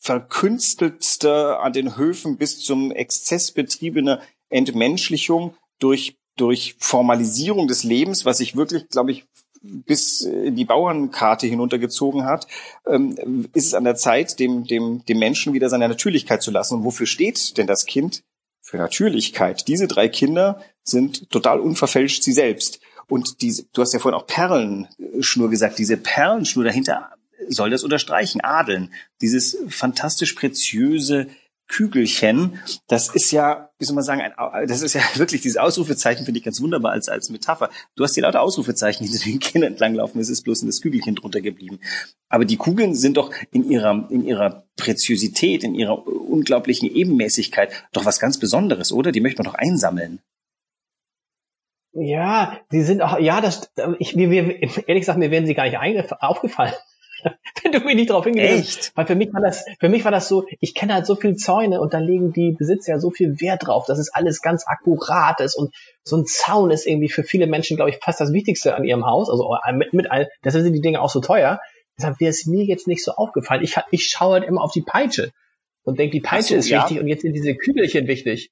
[0.00, 8.38] verkünsteltste an den Höfen bis zum Exzess betriebene Entmenschlichung durch, durch Formalisierung des Lebens, was
[8.38, 9.26] sich wirklich, glaube ich,
[9.60, 12.46] bis in die Bauernkarte hinuntergezogen hat,
[12.86, 16.76] ähm, ist es an der Zeit, dem, dem, dem Menschen wieder seine Natürlichkeit zu lassen.
[16.76, 18.22] Und wofür steht denn das Kind?
[18.60, 19.66] Für Natürlichkeit.
[19.66, 22.80] Diese drei Kinder sind total unverfälscht sie selbst.
[23.08, 27.10] Und diese, du hast ja vorhin auch Perlenschnur gesagt, diese Perlenschnur dahinter
[27.48, 28.92] soll das unterstreichen, adeln.
[29.20, 31.28] Dieses fantastisch preziöse
[31.68, 34.32] Kügelchen, das ist ja, wie soll man sagen, ein,
[34.66, 37.70] das ist ja wirklich dieses Ausrufezeichen, finde ich ganz wunderbar als, als Metapher.
[37.94, 41.14] Du hast hier lauter Ausrufezeichen, die den Kindern entlanglaufen, es ist bloß in das Kügelchen
[41.14, 41.78] drunter geblieben.
[42.28, 48.06] Aber die Kugeln sind doch in ihrer, in ihrer Preziosität, in ihrer unglaublichen Ebenmäßigkeit doch
[48.06, 49.12] was ganz Besonderes, oder?
[49.12, 50.20] Die möchte man doch einsammeln.
[51.92, 55.64] Ja, sie sind auch, ja, das, ich, mir, mir, ehrlich gesagt, mir wären sie gar
[55.64, 56.74] nicht aufgefallen.
[57.62, 58.96] wenn du mich nicht darauf hingewiesen hast.
[58.96, 61.36] Weil für mich war das, für mich war das so, ich kenne halt so viele
[61.36, 64.64] Zäune und da legen die Besitzer ja so viel Wert drauf, dass es alles ganz
[64.66, 65.74] akkurat ist und
[66.04, 69.06] so ein Zaun ist irgendwie für viele Menschen, glaube ich, fast das Wichtigste an ihrem
[69.06, 69.30] Haus.
[69.30, 71.60] Also äh, mit, mit all, deshalb sind die Dinge auch so teuer.
[71.98, 73.62] Deshalb wäre es mir jetzt nicht so aufgefallen.
[73.64, 75.32] Ich, ich schaue halt immer auf die Peitsche
[75.82, 76.82] und denke, die Peitsche so, ist ja.
[76.82, 78.50] wichtig und jetzt sind diese Kügelchen wichtig.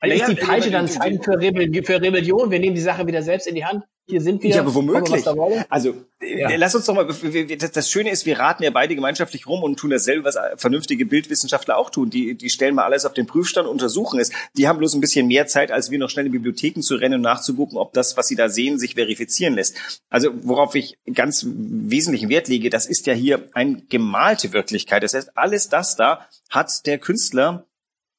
[0.00, 2.50] Weil naja, ist die Peitsche dann Zeichen für, Rebell für Rebellion?
[2.50, 3.84] Wir nehmen die Sache wieder selbst in die Hand.
[4.06, 4.50] Hier sind wir.
[4.50, 5.26] Ja, aber womöglich.
[5.70, 6.50] Also, ja.
[6.50, 9.78] Äh, lass uns doch mal, das Schöne ist, wir raten ja beide gemeinschaftlich rum und
[9.78, 12.10] tun dasselbe, was vernünftige Bildwissenschaftler auch tun.
[12.10, 14.30] Die, die stellen mal alles auf den Prüfstand, untersuchen es.
[14.58, 17.14] Die haben bloß ein bisschen mehr Zeit, als wir noch schnell in Bibliotheken zu rennen
[17.14, 20.02] und nachzugucken, ob das, was sie da sehen, sich verifizieren lässt.
[20.10, 25.02] Also, worauf ich ganz wesentlichen Wert lege, das ist ja hier eine gemalte Wirklichkeit.
[25.02, 27.64] Das heißt, alles das da hat der Künstler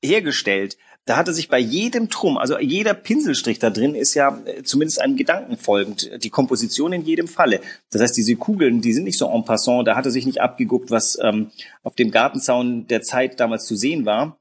[0.03, 4.39] hergestellt da hat er sich bei jedem Trumm, also jeder Pinselstrich da drin ist ja
[4.46, 7.62] äh, zumindest einem Gedanken folgend, die Komposition in jedem Falle.
[7.91, 10.41] Das heißt, diese Kugeln, die sind nicht so en passant, da hat er sich nicht
[10.41, 11.52] abgeguckt, was ähm,
[11.84, 14.38] auf dem Gartenzaun der Zeit damals zu sehen war.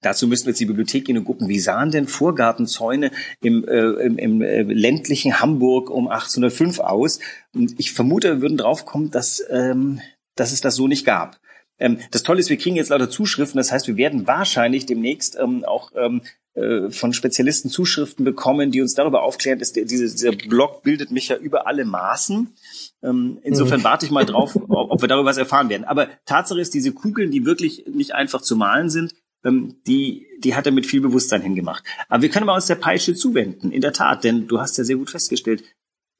[0.00, 3.80] Dazu müssen wir jetzt die Bibliothek gehen und gucken, wie sahen denn Vorgartenzäune im, äh,
[4.04, 7.20] im, im äh, ländlichen Hamburg um 1805 aus?
[7.54, 10.00] Und ich vermute, wir würden draufkommen, dass, ähm,
[10.34, 11.38] dass es das so nicht gab.
[11.82, 13.58] Ähm, das Tolle ist, wir kriegen jetzt lauter Zuschriften.
[13.58, 16.22] Das heißt, wir werden wahrscheinlich demnächst ähm, auch ähm,
[16.54, 21.10] äh, von Spezialisten Zuschriften bekommen, die uns darüber aufklären, dass der, diese, dieser Blog bildet
[21.10, 22.54] mich ja über alle Maßen.
[23.02, 23.84] Ähm, insofern mhm.
[23.84, 25.84] warte ich mal drauf, ob, ob wir darüber was erfahren werden.
[25.84, 29.14] Aber Tatsache ist, diese Kugeln, die wirklich nicht einfach zu malen sind,
[29.44, 31.82] ähm, die, die hat er mit viel Bewusstsein hingemacht.
[32.08, 34.84] Aber wir können mal uns der Peitsche zuwenden, in der Tat, denn du hast ja
[34.84, 35.64] sehr gut festgestellt,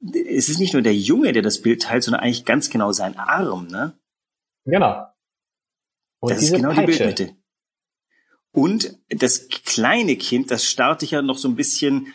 [0.01, 3.17] es ist nicht nur der Junge, der das Bild teilt, sondern eigentlich ganz genau sein
[3.17, 3.93] Arm, ne?
[4.65, 5.12] Genau.
[6.23, 6.81] Und das ist genau Peitsche.
[6.81, 7.35] die Bildmitte.
[8.53, 12.13] Und das kleine Kind, das starrt dich ja noch so ein bisschen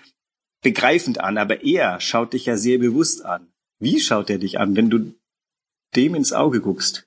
[0.62, 3.52] begreifend an, aber er schaut dich ja sehr bewusst an.
[3.78, 5.12] Wie schaut er dich an, wenn du
[5.94, 7.06] dem ins Auge guckst?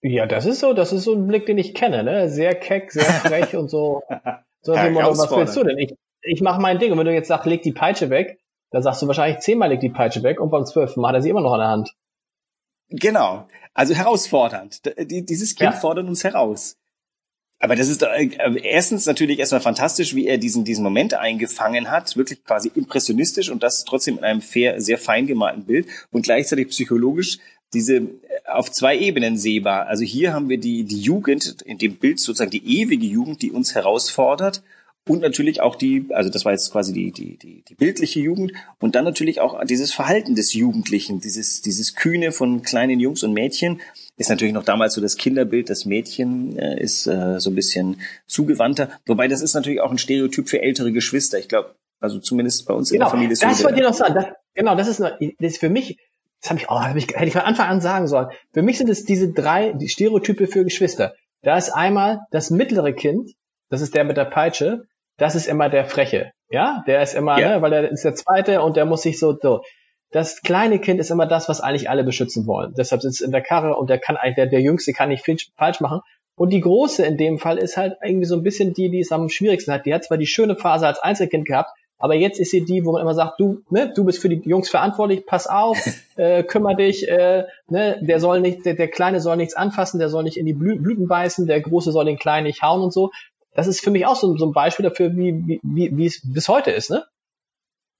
[0.00, 2.30] Ja, das ist so, das ist so ein Blick, den ich kenne, ne?
[2.30, 4.04] Sehr keck, sehr frech und so.
[4.62, 5.78] So ja, Motto, was willst du denn?
[5.78, 6.92] Ich, ich mache mein Ding.
[6.92, 8.38] Und wenn du jetzt sagst, leg die Peitsche weg,
[8.70, 11.22] dann sagst du wahrscheinlich zehnmal leg die Peitsche weg und beim zwölften Mal hat er
[11.22, 11.94] sie immer noch an der Hand.
[12.90, 13.48] Genau.
[13.74, 14.82] Also herausfordernd.
[14.98, 15.78] Dieses Kind ja.
[15.78, 16.76] fordert uns heraus.
[17.60, 18.28] Aber das ist äh,
[18.62, 22.16] erstens natürlich erstmal fantastisch, wie er diesen, diesen Moment eingefangen hat.
[22.16, 26.68] Wirklich quasi impressionistisch und das trotzdem in einem fair, sehr fein gemalten Bild und gleichzeitig
[26.68, 27.38] psychologisch
[27.74, 28.08] diese äh,
[28.46, 29.86] auf zwei Ebenen sehbar.
[29.86, 33.50] Also hier haben wir die, die Jugend, in dem Bild sozusagen die ewige Jugend, die
[33.50, 34.62] uns herausfordert
[35.08, 38.52] und natürlich auch die, also das war jetzt quasi die, die, die, die bildliche Jugend
[38.78, 43.32] und dann natürlich auch dieses Verhalten des Jugendlichen, dieses, dieses Kühne von kleinen Jungs und
[43.32, 43.80] Mädchen,
[44.16, 48.00] ist natürlich noch damals so das Kinderbild, das Mädchen äh, ist äh, so ein bisschen
[48.26, 51.38] zugewandter, wobei das ist natürlich auch ein Stereotyp für ältere Geschwister.
[51.38, 53.94] Ich glaube, also zumindest bei uns genau, in der Familie ist das wollte ich noch
[53.94, 54.14] sagen.
[54.14, 55.98] Das, genau, das ist, das ist für mich,
[56.40, 58.28] das habe ich, oh, hab ich, hätte ich von Anfang an sagen sollen.
[58.52, 61.14] Für mich sind es diese drei die Stereotype für Geschwister.
[61.42, 63.32] Da ist einmal das mittlere Kind,
[63.68, 64.84] das ist der mit der Peitsche,
[65.18, 66.32] das ist immer der Freche.
[66.48, 67.56] Ja, der ist immer, ja.
[67.56, 69.62] ne, weil er ist der Zweite und der muss sich so, so.
[70.10, 72.72] Das kleine Kind ist immer das, was eigentlich alle beschützen wollen.
[72.78, 75.36] Deshalb sitzt in der Karre und der kann eigentlich, der, der Jüngste kann nicht viel
[75.58, 76.00] falsch machen.
[76.34, 79.12] Und die Große in dem Fall ist halt irgendwie so ein bisschen die, die es
[79.12, 79.84] am schwierigsten hat.
[79.84, 82.92] Die hat zwar die schöne Phase als Einzelkind gehabt, aber jetzt ist sie die, wo
[82.92, 85.76] man immer sagt, du, ne, du bist für die Jungs verantwortlich, pass auf,
[86.16, 90.08] äh, kümmere dich, äh, ne, der soll nicht, der, der Kleine soll nichts anfassen, der
[90.08, 92.92] soll nicht in die Blü Blüten beißen, der Große soll den Kleinen nicht hauen und
[92.92, 93.10] so
[93.58, 96.46] das ist für mich auch so, so ein Beispiel dafür, wie, wie, wie es bis
[96.46, 97.04] heute ist, ne?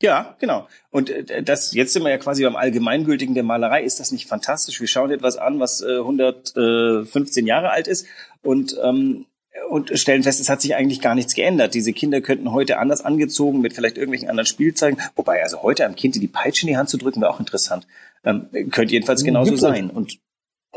[0.01, 0.69] Ja, genau.
[0.91, 3.83] Und äh, das jetzt sind wir ja quasi beim Allgemeingültigen der Malerei.
[3.83, 4.81] Ist das nicht fantastisch?
[4.81, 8.07] Wir schauen etwas an, was äh, 115 Jahre alt ist
[8.45, 9.27] und ähm,
[9.69, 11.75] und stellen fest, es hat sich eigentlich gar nichts geändert.
[11.75, 15.01] Diese Kinder könnten heute anders angezogen mit vielleicht irgendwelchen anderen Spielzeugen.
[15.17, 17.85] Wobei also heute einem Kind die Peitsche in die Hand zu drücken wäre auch interessant.
[18.23, 19.91] Ähm, könnte jedenfalls genauso sein.
[19.91, 20.21] Und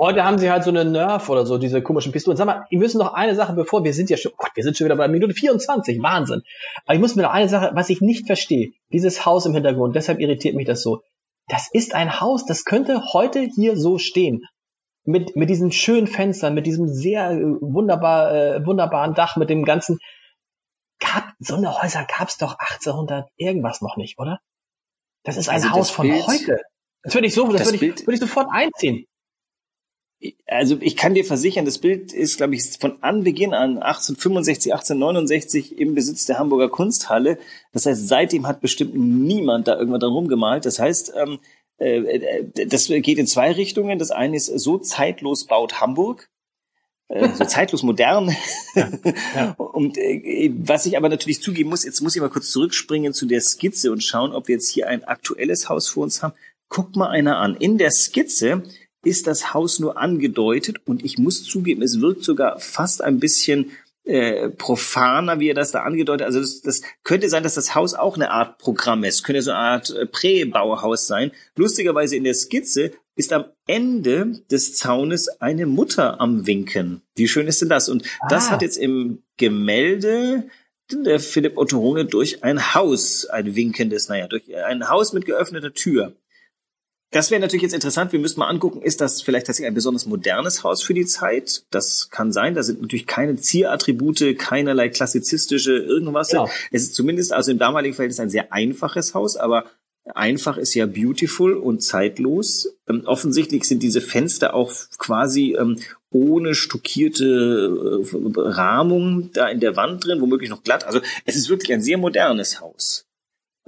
[0.01, 2.35] Heute haben sie halt so eine Nerf oder so, diese komischen Pistolen.
[2.35, 4.75] Sag mal, wir müssen noch eine Sache, bevor wir sind ja schon, Gott, wir sind
[4.75, 6.41] schon wieder bei Minute 24, Wahnsinn.
[6.85, 9.95] Aber ich muss mir noch eine Sache, was ich nicht verstehe, dieses Haus im Hintergrund,
[9.95, 11.03] deshalb irritiert mich das so.
[11.47, 14.43] Das ist ein Haus, das könnte heute hier so stehen.
[15.03, 19.65] Mit, mit diesen schönen Fenstern, mit diesem sehr äh, wunderbar, äh, wunderbaren Dach, mit dem
[19.65, 19.99] ganzen,
[20.99, 24.39] gab, so eine Häuser gab's doch 1800 irgendwas noch nicht, oder?
[25.23, 26.59] Das ist ein also Haus von Bild, heute.
[27.03, 29.05] Das würde ich so, das, das würde ich, würde ich sofort einziehen
[30.45, 35.79] also ich kann dir versichern, das Bild ist, glaube ich, von Anbeginn an 1865, 1869
[35.79, 37.39] im Besitz der Hamburger Kunsthalle.
[37.73, 40.65] Das heißt, seitdem hat bestimmt niemand da irgendwann dran rumgemalt.
[40.65, 41.39] Das heißt, ähm,
[41.77, 43.97] äh, das geht in zwei Richtungen.
[43.97, 46.29] Das eine ist, so zeitlos baut Hamburg.
[47.07, 48.36] Äh, so zeitlos modern.
[48.75, 48.89] Ja,
[49.36, 49.51] ja.
[49.57, 53.25] Und äh, was ich aber natürlich zugeben muss, jetzt muss ich mal kurz zurückspringen zu
[53.25, 56.34] der Skizze und schauen, ob wir jetzt hier ein aktuelles Haus vor uns haben.
[56.69, 57.55] Guck mal einer an.
[57.55, 58.63] In der Skizze
[59.03, 63.71] ist das Haus nur angedeutet und ich muss zugeben, es wirkt sogar fast ein bisschen
[64.03, 66.25] äh, profaner, wie er das da angedeutet.
[66.25, 69.51] Also das, das könnte sein, dass das Haus auch eine Art Programm ist, könnte so
[69.51, 71.31] eine Art äh, Präbauhaus sein.
[71.55, 77.01] Lustigerweise in der Skizze ist am Ende des Zaunes eine Mutter am Winken.
[77.15, 77.89] Wie schön ist denn das?
[77.89, 78.27] Und ah.
[78.29, 80.45] das hat jetzt im Gemälde
[80.91, 85.73] der Philipp Otto Runge durch ein Haus, ein winkendes, naja, durch ein Haus mit geöffneter
[85.73, 86.13] Tür.
[87.12, 88.13] Das wäre natürlich jetzt interessant.
[88.13, 91.65] Wir müssen mal angucken, ist das vielleicht tatsächlich ein besonders modernes Haus für die Zeit?
[91.69, 92.56] Das kann sein.
[92.56, 96.30] Da sind natürlich keine Zierattribute, keinerlei klassizistische irgendwas.
[96.30, 96.50] Genau.
[96.71, 99.65] Es ist zumindest also im damaligen Verhältnis ein sehr einfaches Haus, aber
[100.15, 102.74] einfach ist ja beautiful und zeitlos.
[102.88, 105.80] Ähm, offensichtlich sind diese Fenster auch quasi ähm,
[106.12, 110.86] ohne stuckierte äh, Rahmung da in der Wand drin, womöglich noch glatt.
[110.86, 113.06] Also es ist wirklich ein sehr modernes Haus.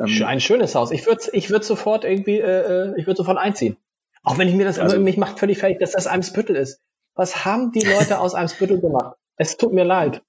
[0.04, 0.92] Ähm, ein schönes Haus.
[0.92, 3.78] Ich würde ich würd sofort irgendwie, äh, äh ich würde sofort einziehen.
[4.24, 6.80] Auch wenn ich mir das, also, mich macht völlig fertig, dass das Eimsbüttel ist.
[7.16, 9.16] Was haben die Leute aus Eimsbüttel gemacht?
[9.36, 10.22] Es tut mir leid.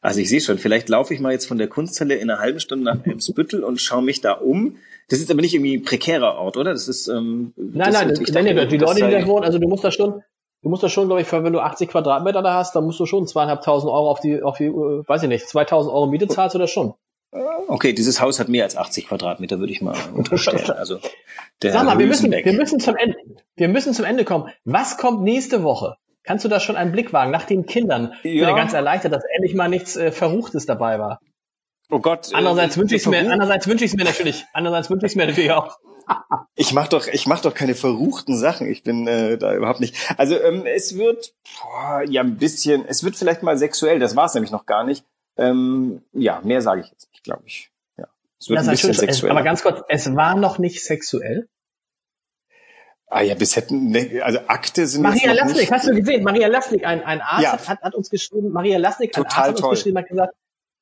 [0.00, 2.60] Also ich sehe schon, vielleicht laufe ich mal jetzt von der Kunsthalle in einer halben
[2.60, 4.76] Stunde nach Eimsbüttel und schaue mich da um.
[5.08, 6.72] Das ist aber nicht irgendwie ein prekärer Ort, oder?
[6.72, 9.58] Das ist ähm, Nein, das, nein, das, dachte, die, die Leute, die da wohnen, also
[9.58, 10.22] du musst da schon,
[10.62, 13.06] du musst da schon, glaube ich, wenn du 80 Quadratmeter da hast, dann musst du
[13.06, 16.54] schon zweieinhalbtausend Euro auf die, auf die, äh, weiß ich nicht, 2000 Euro Miete zahlst
[16.54, 16.94] du das schon.
[17.66, 20.62] Okay, dieses Haus hat mehr als 80 Quadratmeter, würde ich mal unterstellen.
[20.76, 21.00] Also
[21.62, 23.16] der Sag mal, wir müssen, wir müssen zum Ende,
[23.56, 24.50] wir müssen zum Ende kommen.
[24.64, 25.96] Was kommt nächste Woche?
[26.22, 28.14] Kannst du da schon einen Blick wagen nach den Kindern?
[28.22, 28.30] Ja.
[28.30, 31.20] Ich bin ganz erleichtert, dass endlich mal nichts äh, Verruchtes dabei war.
[31.90, 32.32] Oh Gott.
[32.32, 35.06] Äh, andererseits äh, wünsche ich es mir, andererseits wünsche ich es mir natürlich, andererseits wünsche
[35.06, 35.78] ich es mir natürlich auch.
[36.54, 38.68] ich mach doch, ich mach doch keine verruchten Sachen.
[38.68, 39.96] Ich bin äh, da überhaupt nicht.
[40.18, 43.98] Also ähm, es wird, boah, ja ein bisschen, es wird vielleicht mal sexuell.
[43.98, 45.04] Das war es nämlich noch gar nicht.
[45.36, 47.70] Ähm, ja, mehr sage ich jetzt glaube ich.
[47.96, 48.06] Ja,
[48.38, 49.32] es wird das ein bisschen sexuell.
[49.32, 51.48] Aber ganz kurz, es war noch nicht sexuell.
[53.06, 56.22] Ah ja, bis hätten, ne, also Akte sind Maria Lasnik, hast du gesehen?
[56.24, 57.68] Maria Lasnik, ein, ein Arzt, ja.
[57.68, 60.34] hat, hat uns geschrieben, Maria Lasnik, ein Arzt hat uns geschrieben, hat gesagt,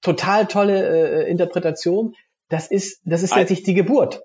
[0.02, 2.14] total tolle äh, Interpretation.
[2.48, 4.22] Das ist, das ist letztlich die Geburt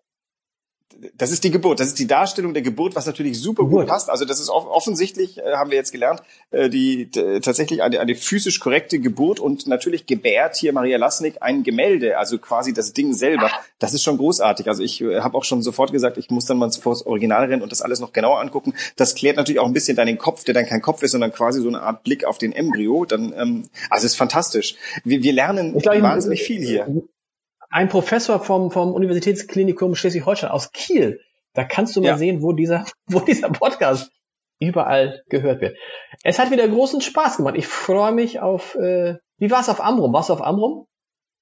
[1.16, 3.82] das ist die Geburt, das ist die Darstellung der Geburt, was natürlich super Geburt.
[3.82, 4.10] gut passt.
[4.10, 8.60] Also das ist offensichtlich, äh, haben wir jetzt gelernt, äh, die tatsächlich eine, eine physisch
[8.60, 13.52] korrekte Geburt und natürlich gebärt hier Maria Lasnik ein Gemälde, also quasi das Ding selber.
[13.80, 14.68] Das ist schon großartig.
[14.68, 17.46] Also ich äh, habe auch schon sofort gesagt, ich muss dann mal vor das Original
[17.46, 18.74] rennen und das alles noch genauer angucken.
[18.96, 21.62] Das klärt natürlich auch ein bisschen deinen Kopf, der dann kein Kopf ist, sondern quasi
[21.62, 23.06] so eine Art Blick auf den Embryo.
[23.06, 24.76] Dann, ähm, also es ist fantastisch.
[25.04, 26.88] Wir, wir lernen glaub, wahnsinnig viel hier
[27.70, 31.20] ein Professor vom, vom Universitätsklinikum Schleswig-Holstein aus Kiel.
[31.54, 32.18] Da kannst du mal ja.
[32.18, 34.12] sehen, wo dieser, wo dieser Podcast
[34.60, 35.78] überall gehört wird.
[36.24, 37.56] Es hat wieder großen Spaß gemacht.
[37.58, 40.14] Ich freue mich auf, äh, wie war es auf Amrum?
[40.14, 40.88] Warst du auf Amrum?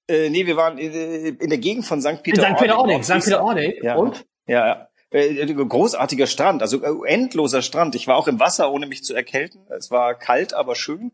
[0.07, 2.23] Äh, nee, wir waren in, äh, in der Gegend von St.
[2.23, 2.55] Peter-Ording.
[2.55, 2.61] St.
[2.61, 3.13] Peter-Ording, St.
[3.23, 3.73] Peter-Ording.
[3.81, 3.95] Ja.
[3.95, 4.25] Und?
[4.47, 4.87] Ja, ja.
[5.11, 7.95] Äh, großartiger Strand, also äh, endloser Strand.
[7.95, 9.61] Ich war auch im Wasser, ohne mich zu erkälten.
[9.69, 11.13] Es war kalt, aber schön.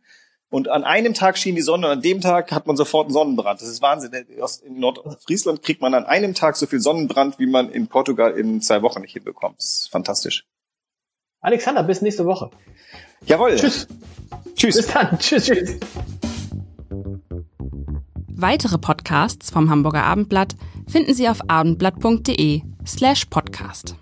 [0.52, 3.14] Und an einem Tag schien die Sonne und an dem Tag hat man sofort einen
[3.14, 3.62] Sonnenbrand.
[3.62, 4.12] Das ist Wahnsinn.
[4.66, 8.62] In Nordfriesland kriegt man an einem Tag so viel Sonnenbrand, wie man in Portugal in
[8.62, 9.58] zwei Wochen nicht hinbekommt.
[9.58, 10.46] Das ist fantastisch.
[11.40, 12.52] Alexander, bis nächste Woche.
[13.26, 13.56] Jawohl.
[13.56, 13.88] Tschüss.
[14.56, 14.76] Tschüss.
[14.76, 15.18] Bis dann.
[15.20, 15.80] Tschüss, tschüss.
[18.28, 23.96] Weitere Podcasts vom Hamburger Abendblatt finden Sie auf abendblatt.de slash podcast.